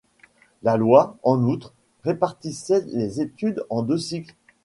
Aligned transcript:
La 0.63 0.77
loi, 0.77 1.15
en 1.21 1.43
outre, 1.43 1.73
répartissait 2.03 2.83
les 2.87 3.21
études 3.21 3.63
en 3.69 3.83
deux 3.83 3.99
cycles. 3.99 4.33